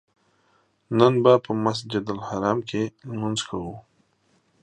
نن 0.97 1.13
به 1.23 1.33
په 1.45 1.51
مسجدالحرام 1.65 2.59
کې 2.69 2.83
لمونځ 3.09 3.39
کوو. 3.49 3.73